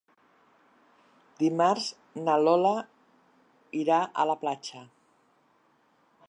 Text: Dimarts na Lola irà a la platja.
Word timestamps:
Dimarts 1.43 1.89
na 2.21 2.37
Lola 2.45 2.73
irà 3.83 4.01
a 4.05 4.27
la 4.31 4.37
platja. 4.47 4.83